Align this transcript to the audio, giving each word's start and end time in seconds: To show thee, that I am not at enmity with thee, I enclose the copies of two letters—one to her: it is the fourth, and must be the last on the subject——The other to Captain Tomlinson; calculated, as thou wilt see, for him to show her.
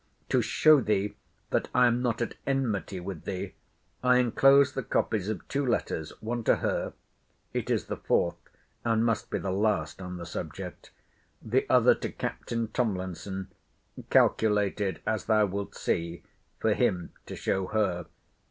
To 0.29 0.41
show 0.41 0.81
thee, 0.81 1.13
that 1.51 1.67
I 1.75 1.85
am 1.85 2.01
not 2.01 2.23
at 2.23 2.33
enmity 2.47 2.99
with 2.99 3.25
thee, 3.25 3.53
I 4.03 4.17
enclose 4.17 4.73
the 4.73 4.81
copies 4.81 5.29
of 5.29 5.47
two 5.47 5.63
letters—one 5.63 6.43
to 6.45 6.55
her: 6.55 6.93
it 7.53 7.69
is 7.69 7.85
the 7.85 7.97
fourth, 7.97 8.33
and 8.83 9.05
must 9.05 9.29
be 9.29 9.37
the 9.37 9.51
last 9.51 10.01
on 10.01 10.17
the 10.17 10.25
subject——The 10.25 11.67
other 11.69 11.93
to 11.93 12.11
Captain 12.11 12.69
Tomlinson; 12.69 13.49
calculated, 14.09 15.01
as 15.05 15.25
thou 15.25 15.45
wilt 15.45 15.75
see, 15.75 16.23
for 16.59 16.73
him 16.73 17.11
to 17.27 17.35
show 17.35 17.67
her. 17.67 18.07